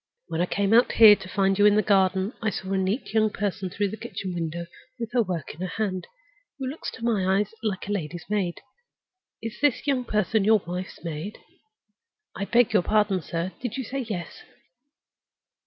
[0.29, 3.13] When I came out here to find you in the garden, I saw a neat
[3.13, 4.65] young person through the kitchen window,
[4.99, 6.07] with her work in her hand,
[6.57, 8.61] who looked to my eyes like a lady's maid.
[9.43, 11.37] Is this young person your wife's maid?
[12.35, 14.41] I beg your pardon, sir, did you say yes?